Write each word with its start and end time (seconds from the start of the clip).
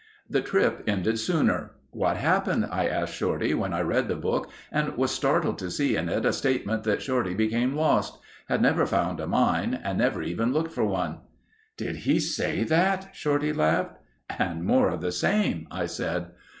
The 0.27 0.41
trip 0.41 0.83
ended 0.87 1.19
sooner. 1.19 1.73
"What 1.91 2.17
happened?" 2.17 2.67
I 2.71 2.87
asked 2.87 3.13
Shorty 3.13 3.53
when 3.53 3.71
I 3.71 3.81
read 3.81 4.07
the 4.07 4.15
book 4.15 4.49
and 4.71 4.97
was 4.97 5.11
startled 5.11 5.59
to 5.59 5.69
see 5.69 5.95
in 5.95 6.09
it 6.09 6.25
a 6.25 6.33
statement 6.33 6.83
that 6.85 7.03
Shorty 7.03 7.35
became 7.35 7.75
lost; 7.75 8.17
had 8.49 8.63
never 8.63 8.87
found 8.87 9.19
a 9.19 9.27
mine; 9.27 9.75
and 9.83 9.99
never 9.99 10.23
even 10.23 10.51
looked 10.53 10.71
for 10.71 10.85
one. 10.85 11.19
"Did 11.77 11.97
he 11.97 12.19
say 12.19 12.63
that?" 12.63 13.09
Shorty 13.13 13.53
laughed. 13.53 13.97
"And 14.39 14.63
more 14.65 14.89
of 14.89 15.01
the 15.01 15.11
same," 15.11 15.67
I 15.69 15.85
said. 15.85 16.31